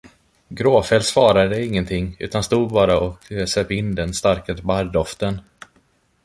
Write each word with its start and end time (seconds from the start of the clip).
Gråfäll 0.49 1.03
svarade 1.03 1.65
ingenting, 1.65 2.15
utan 2.19 2.43
stod 2.43 2.69
bara 2.71 2.99
och 2.99 3.17
söp 3.47 3.71
in 3.71 3.95
den 3.95 4.13
starka 4.13 4.53
barrdoften. 4.63 5.39